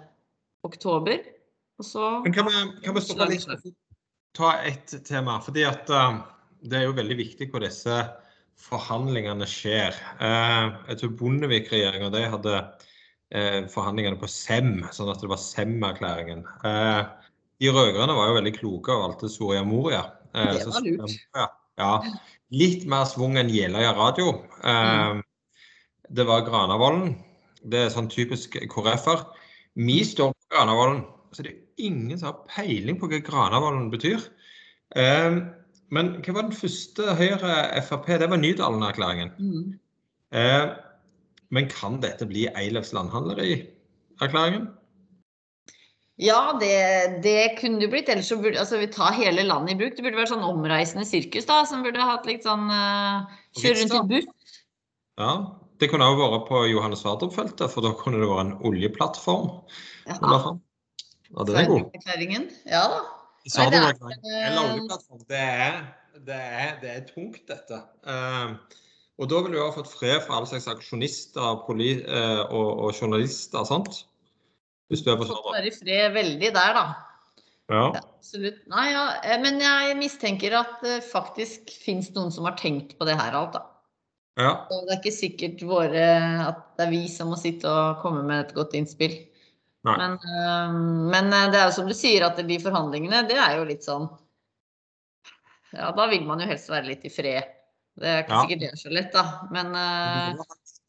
[0.66, 1.33] oktober.
[1.78, 3.64] Og så Men kan vi, kan vi stoppe litt og
[4.36, 5.40] ta ett tema?
[5.42, 6.20] Fordi at uh,
[6.62, 7.98] det er jo veldig viktig hvor disse
[8.64, 9.96] forhandlingene skjer.
[10.20, 16.46] Uh, jeg tror Bondevik-regjeringa de hadde uh, forhandlingene på SEM, sånn at det var SEM-erklæringen.
[17.62, 20.06] de rød-grønne var jo veldig kloke og valgte Soria Moria.
[20.34, 21.18] det var lurt.
[21.34, 21.92] Ja, ja,
[22.54, 24.36] litt mer svung enn Jeløya radio.
[24.62, 25.22] Mm.
[26.14, 27.16] Det var Granavolden.
[27.64, 29.24] Det er sånn typisk KrF-er.
[29.74, 31.04] Vi står på Granavolden.
[31.34, 34.22] Så det er ingen som har peiling på hva Granavolden betyr.
[34.96, 35.40] Eh,
[35.94, 38.08] men hva var den første Høyre-Frp?
[38.22, 39.34] Det var Nydalen-erklæringen.
[39.38, 39.74] Mm.
[40.34, 40.64] Eh,
[41.54, 44.70] men kan dette bli Eilefs landhandleri-erklæringen?
[46.22, 48.08] Ja, det, det, kunne det blitt.
[48.08, 49.96] Ellers så burde altså, vi ta hele landet i bruk.
[49.96, 53.26] Det burde vært sånn omreisende sirkus da, som burde hatt litt sånn uh,
[53.58, 54.60] Kjøre rundt i buss.
[55.18, 55.32] Ja,
[55.82, 59.50] det kunne òg vært på Johannes Sverdrup-feltet, for da kunne det vært en oljeplattform.
[60.06, 60.54] Ja.
[61.34, 62.48] Ja, den er god.
[62.70, 63.02] Ja da.
[63.50, 64.98] Sa du noe?
[65.28, 65.80] Det er,
[66.24, 67.80] det, er, det er tungt, dette.
[68.06, 68.54] Uh,
[69.20, 72.94] og da ville du ha fått fred fra alle slags aksjonister poli, uh, og, og,
[72.96, 73.66] journalister.
[73.68, 74.04] sant?
[74.88, 76.86] Hvis du er på Fått være i fred veldig der, da.
[77.72, 77.84] Ja.
[78.00, 78.64] Absolutt.
[78.72, 79.04] Nei, ja.
[79.24, 83.36] Eh, men jeg mistenker at det faktisk finnes noen som har tenkt på det her
[83.36, 83.64] alt, da.
[84.40, 84.52] Ja.
[84.72, 86.04] Og det er ikke sikkert våre,
[86.48, 89.14] at det er vi som må sitte og komme med et godt innspill.
[89.84, 90.76] Men, øh,
[91.12, 93.84] men, eh, det er jo som du sier, at de forhandlingene, det er jo litt
[93.84, 94.08] sånn
[95.74, 97.50] Ja, da vil man jo helst være litt i fred.
[97.98, 98.42] Det er ikke ja.
[98.44, 99.24] sikkert det er så lett, da.
[99.54, 100.44] Men øh,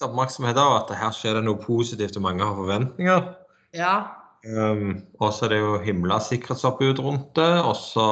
[0.05, 3.27] Oppmerksomhet av at her skjer det noe positivt, og mange har forventninger.
[3.75, 3.95] Ja.
[4.45, 7.51] Um, og så er det jo himla sikkerhetsoppbud rundt det.
[7.65, 8.07] Og så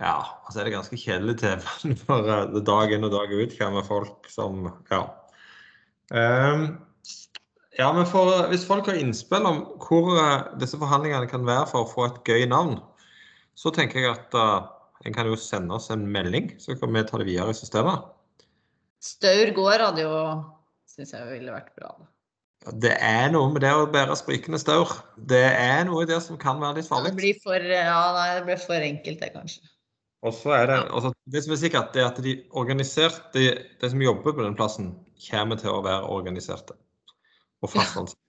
[0.00, 0.16] ja,
[0.46, 1.66] altså er det ganske kjedelig TV
[2.06, 5.04] for dag inn og dag ut kommer folk som Ja.
[6.10, 6.80] Um,
[7.80, 11.84] ja, men for, Hvis folk har innspill om hvor uh, disse forhandlingene kan være for
[11.86, 12.76] å få et gøy navn,
[13.56, 14.68] så tenker jeg at uh,
[15.08, 18.04] en kan jo sende oss en melding, så kan vi ta det videre i systemet.
[19.00, 20.16] Staur gård hadde jo
[20.90, 21.94] syns jeg ville vært bra.
[22.66, 24.92] Ja, det er noe med det å bære sprikende staur.
[25.16, 27.14] Det er noe i det som kan være litt farlig.
[27.14, 29.72] Det blir for, ja, nei, det blir for enkelt, det, kanskje.
[30.28, 33.46] Og så er det, altså, det som er sikkert, det er at de organiserte, de,
[33.80, 34.92] de som jobber på den plassen,
[35.30, 36.76] kommer til å være organiserte
[37.60, 38.20] og fast ansatt.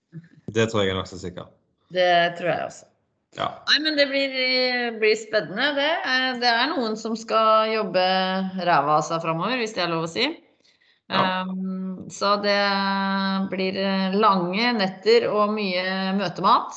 [0.52, 1.52] Det tror jeg er nokså sikkert.
[1.92, 2.88] Det tror jeg også.
[3.38, 3.48] Ja.
[3.70, 4.32] Nei, men det blir,
[5.00, 5.92] blir spennende, det.
[6.42, 8.02] Det er noen som skal jobbe
[8.60, 10.26] ræva av seg framover, hvis det er lov å si.
[11.12, 11.44] Ja.
[11.44, 12.60] Um, så det
[13.52, 13.78] blir
[14.16, 16.76] lange netter og mye møtemat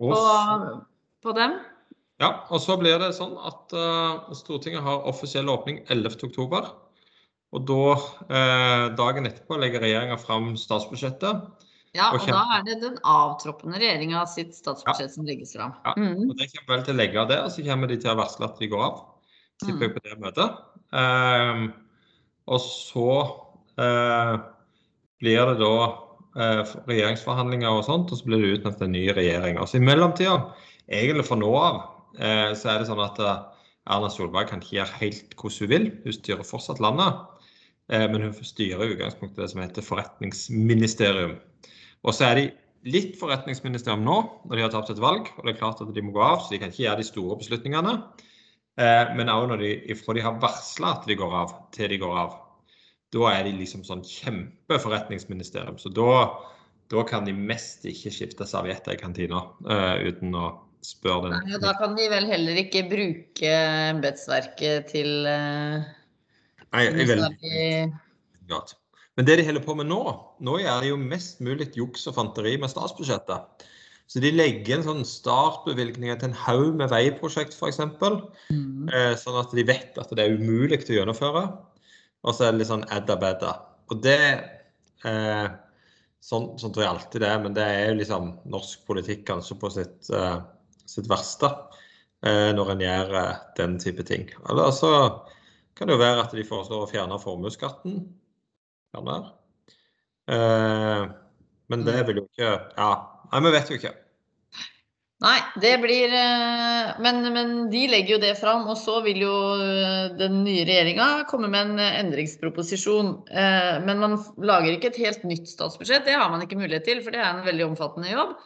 [0.00, 0.20] på,
[1.24, 1.56] på, dem.
[2.20, 6.68] Ja, og så blir det sånn at uh, Stortinget har offisiell åpning 11.10.
[7.54, 7.92] Og da,
[8.26, 11.46] eh, dagen etterpå, legger regjeringa fram statsbudsjettet.
[11.96, 15.14] Ja, og, og da er det den avtroppende regjeringa sitt statsbudsjett ja.
[15.14, 15.76] som legges fram.
[15.86, 16.26] Ja, mm.
[16.26, 18.18] og Det kommer vel til å legge av det, og så kommer de til å
[18.18, 18.98] varsle at de går av.
[19.64, 19.94] Tipper mm.
[19.94, 20.58] på det møtet.
[21.00, 21.62] Eh,
[22.46, 23.10] og så
[23.80, 24.34] eh,
[25.24, 25.72] blir det da
[26.36, 29.60] uh, regjeringsforhandlinger og sånt, og så blir det utnevnt en ny regjering.
[29.60, 30.36] Altså I mellomtida,
[30.84, 31.78] egentlig fra nå av,
[32.20, 33.22] uh, så er det sånn at
[33.86, 35.88] Erna Solberg kan ikke gjøre helt hvordan hun vil.
[36.04, 37.22] Hun styrer fortsatt landet.
[37.92, 41.36] Eh, men hun styrer i utgangspunktet det som heter forretningsministerium.
[42.06, 42.46] Og så er de
[42.86, 45.30] litt forretningsministerium nå, når de har tapt et valg.
[45.36, 47.08] Og det er klart at de må gå av, så de kan ikke gjøre de
[47.08, 47.94] store beslutningene.
[48.76, 49.70] Eh, men òg når de,
[50.00, 52.36] fra de har varsla at de går av, til de går av.
[53.14, 55.78] Da er de liksom sånn kjempeforretningsministerium.
[55.78, 56.26] Så da,
[56.92, 60.48] da kan de mest ikke skifte servietter i kantina uh, uten å
[60.84, 61.46] spørre den.
[61.46, 63.54] Nei, da kan de vel heller ikke bruke
[63.94, 65.86] embetsverket til uh
[66.74, 67.22] Nei, jeg vil
[68.50, 68.76] godt.
[69.16, 70.00] Men det de holder på med nå,
[70.44, 73.64] nå er det jo mest mulig juks og fanteri med statsbudsjettet.
[74.06, 77.80] Så de legger en sånn startbevilgninger til en haug med veiprosjekt f.eks.
[78.52, 78.90] Mm.
[78.92, 81.46] Eh, sånn at de vet at det er umulig å gjennomføre.
[82.26, 83.54] Og så er det litt sånn edda bedda.
[83.90, 84.20] Og det
[85.08, 85.48] eh,
[86.22, 89.58] sånn, sånn, tror jeg alltid det er, men det er jo liksom norsk politikk kanskje
[89.62, 90.38] på sitt, eh,
[90.86, 91.50] sitt verste.
[92.26, 94.28] Eh, når en gjør eh, den type ting.
[94.50, 94.92] Eller så
[95.76, 98.00] kan det jo være at de foreslår å fjerne formuesskatten.
[98.96, 101.04] Eh,
[101.70, 102.08] men det mm.
[102.08, 102.90] vil jo ikke Ja,
[103.30, 103.92] nei, vi vet jo ikke.
[105.24, 108.66] Nei, det blir eh, men, men, de legger jo det fram.
[108.72, 113.14] Og så vil jo eh, den nye regjeringa komme med en endringsproposisjon.
[113.86, 116.06] Men man lager ikke et helt nytt statsbudsjett.
[116.08, 118.36] Det har man ikke mulighet til, for det er en veldig omfattende jobb.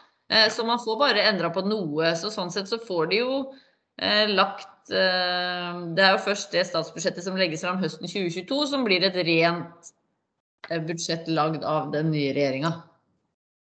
[0.54, 2.12] Så man får bare endra på noe.
[2.14, 3.38] Så sånn sett så får de jo
[4.30, 9.18] lagt Det er jo først det statsbudsjettet som legges fram høsten 2022 som blir et
[9.26, 9.90] rent
[10.88, 12.72] budsjett lagd av den nye regjeringa.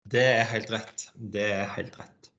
[0.09, 1.09] Det er helt rett.
[1.15, 2.31] Det er helt rett.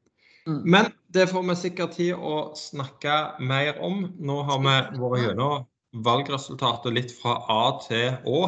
[0.47, 0.61] Mm.
[0.65, 4.07] Men det får vi sikkert tid å snakke mer om.
[4.17, 5.67] Nå har vi vært gjennom
[6.05, 8.41] valgresultatet litt fra A til Å.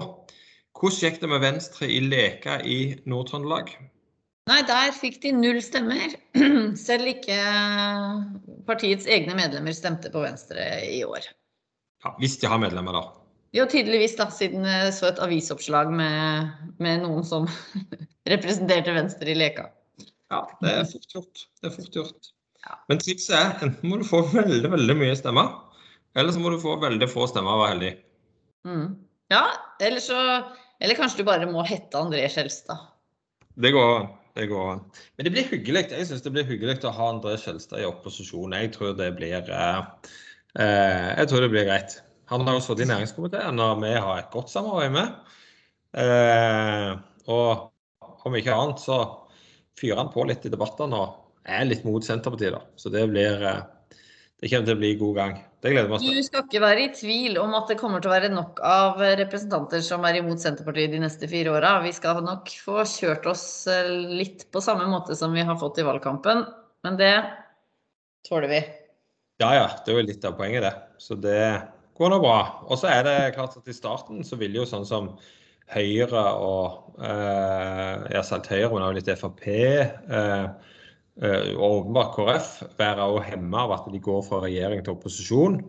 [0.77, 2.79] Hvordan gikk det med Venstre i Leka i
[3.09, 3.73] Nord-Trøndelag?
[4.49, 6.15] Nei, der fikk de null stemmer.
[6.87, 7.37] Selv ikke
[8.65, 11.27] partiets egne medlemmer stemte på Venstre i år.
[12.01, 13.03] Ja, Hvis de har medlemmer, da?
[13.53, 17.45] Jo, tydeligvis, da, siden jeg så et avisoppslag med, med noen som
[18.33, 19.67] representerte Venstre i Leka.
[20.31, 21.43] Ja, det er fort gjort.
[21.59, 22.31] Det er fort gjort.
[22.89, 25.51] Men trikset er enten må du få veldig veldig mye stemmer,
[26.15, 27.91] eller så må du få veldig få stemmer og være heldig.
[28.69, 28.87] Mm.
[29.33, 29.43] Ja,
[29.81, 30.17] eller, så,
[30.79, 32.87] eller kanskje du bare må hette André Skjelstad.
[33.59, 34.09] Det går an.
[34.37, 34.83] Det går an.
[35.17, 35.87] Men det blir hyggelig.
[35.91, 38.55] Jeg syns det blir hyggelig å ha André Skjelstad i opposisjon.
[38.55, 39.81] Jeg tror det blir eh,
[40.55, 41.97] eh, Jeg tror det blir greit.
[42.31, 45.35] Han har jo sittet i næringskomiteen, og vi har et godt samarbeid med.
[45.99, 46.93] Eh,
[47.27, 49.01] og om ikke annet så
[49.79, 52.55] fyrer han på litt i debattene og er litt mot Senterpartiet.
[52.55, 52.63] da.
[52.79, 53.63] Så det blir eh,
[54.41, 55.35] det kommer til å bli god gang.
[55.61, 56.01] Det gleder meg.
[56.01, 59.01] Du skal ikke være i tvil om at det kommer til å være nok av
[59.19, 61.75] representanter som er imot Senterpartiet de neste fire åra.
[61.83, 65.77] Vi skal nok få kjørt oss eh, litt på samme måte som vi har fått
[65.77, 66.47] i valgkampen.
[66.81, 67.13] Men det
[68.25, 68.63] tåler vi.
[69.41, 70.73] Ja ja, det er jo litt av poenget, det.
[71.01, 71.43] Så det
[71.97, 72.39] går nå bra.
[72.65, 75.13] Og så er det klart at i starten så vil jo sånn som
[75.71, 79.45] Høyre og eh, har sagt Høyre, men også litt Frp.
[79.45, 80.73] Eh,
[81.21, 85.59] og åpenbart KrF være hemma av at de går fra regjering til opposisjon.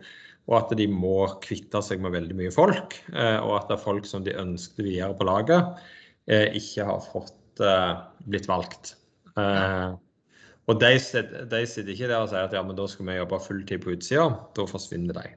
[0.49, 2.97] Og at de må kvitte seg med veldig mye folk.
[3.13, 5.85] Eh, og at det er folk som de ønsket videre på laget,
[6.27, 7.93] eh, ikke har fått eh,
[8.27, 8.95] blitt valgt.
[9.33, 13.39] og de, de, sitter ikke der og sier at ja, men da skal vi jobbe
[13.45, 14.27] fulltid på utsida.
[14.57, 15.31] Da forsvinner de.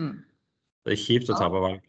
[0.00, 0.18] Mm.
[0.84, 1.86] Det er kjipt å tape valg.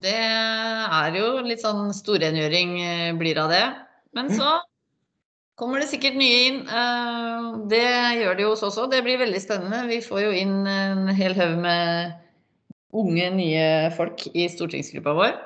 [0.00, 3.64] Det er jo litt sånn storrengjøring eh, blir av det.
[4.16, 4.56] Men så
[5.60, 6.58] kommer det sikkert nye inn.
[6.64, 7.84] Eh, det
[8.20, 8.88] gjør det jo hos oss også.
[8.92, 9.84] Det blir veldig spennende.
[9.90, 12.16] Vi får jo inn en hel haug med
[12.96, 15.36] unge, nye folk i stortingsgruppa vår.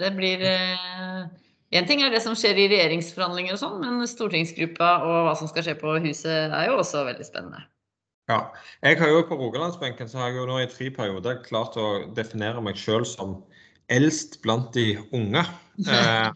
[0.00, 4.94] Det blir Én eh, ting er det som skjer i regjeringsforhandlinger og sånn, men stortingsgruppa
[5.04, 7.66] og hva som skal skje på huset er jo også veldig spennende.
[8.30, 8.44] Ja.
[8.86, 12.06] Jeg har jo På Rogalandsbenken så har jeg jo nå i tre perioder klart å
[12.14, 13.40] definere meg sjøl som
[13.90, 15.42] eldst blant de unge.
[15.80, 16.30] Eh,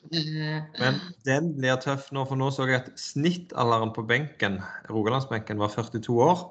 [0.81, 5.73] men den blir tøff nå, for nå så jeg at snittalderen på benken, Rogalandsbenken, var
[5.75, 6.45] 42 år.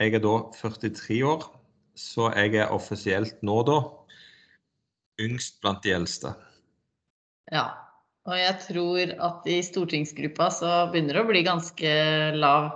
[0.00, 1.46] Jeg er da 43 år,
[1.94, 3.78] så jeg er offisielt nå da
[5.22, 6.34] yngst blant de eldste.
[7.54, 7.68] Ja,
[8.26, 11.92] og jeg tror at i stortingsgruppa så begynner det å bli ganske
[12.34, 12.72] lav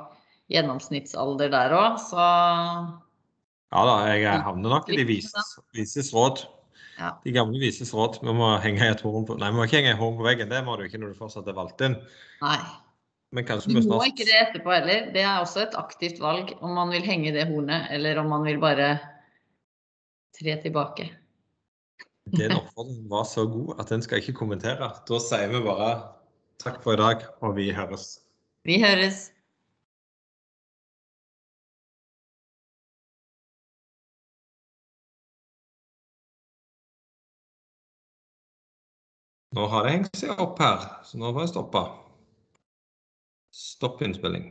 [0.53, 2.23] gjennomsnittsalder der òg, så
[3.69, 6.47] Ja da, jeg havner nok i de vises, vises råd.
[6.99, 7.13] Ja.
[7.23, 8.19] De gamle vises råd.
[8.25, 10.51] Vi må henge et horn på Nei, vi må ikke henge et horn på veggen.
[10.51, 11.95] Det må du ikke når du fortsatt er valgt inn.
[12.43, 12.59] Nei.
[13.37, 15.09] Men kanskje vi må ikke det etterpå heller.
[15.15, 18.47] Det er også et aktivt valg om man vil henge det hornet, eller om man
[18.49, 18.95] vil bare
[20.39, 21.11] tre tilbake.
[22.35, 24.91] Den oppfordringen var så god at den skal ikke kommentere.
[25.09, 25.93] Da sier vi bare
[26.63, 28.17] takk for i dag, og vi høres.
[28.67, 29.29] Vi høres.
[39.57, 41.83] Nå har det hengt seg opp her, så nå får jeg stoppe.
[43.55, 44.51] Stopp innspilling.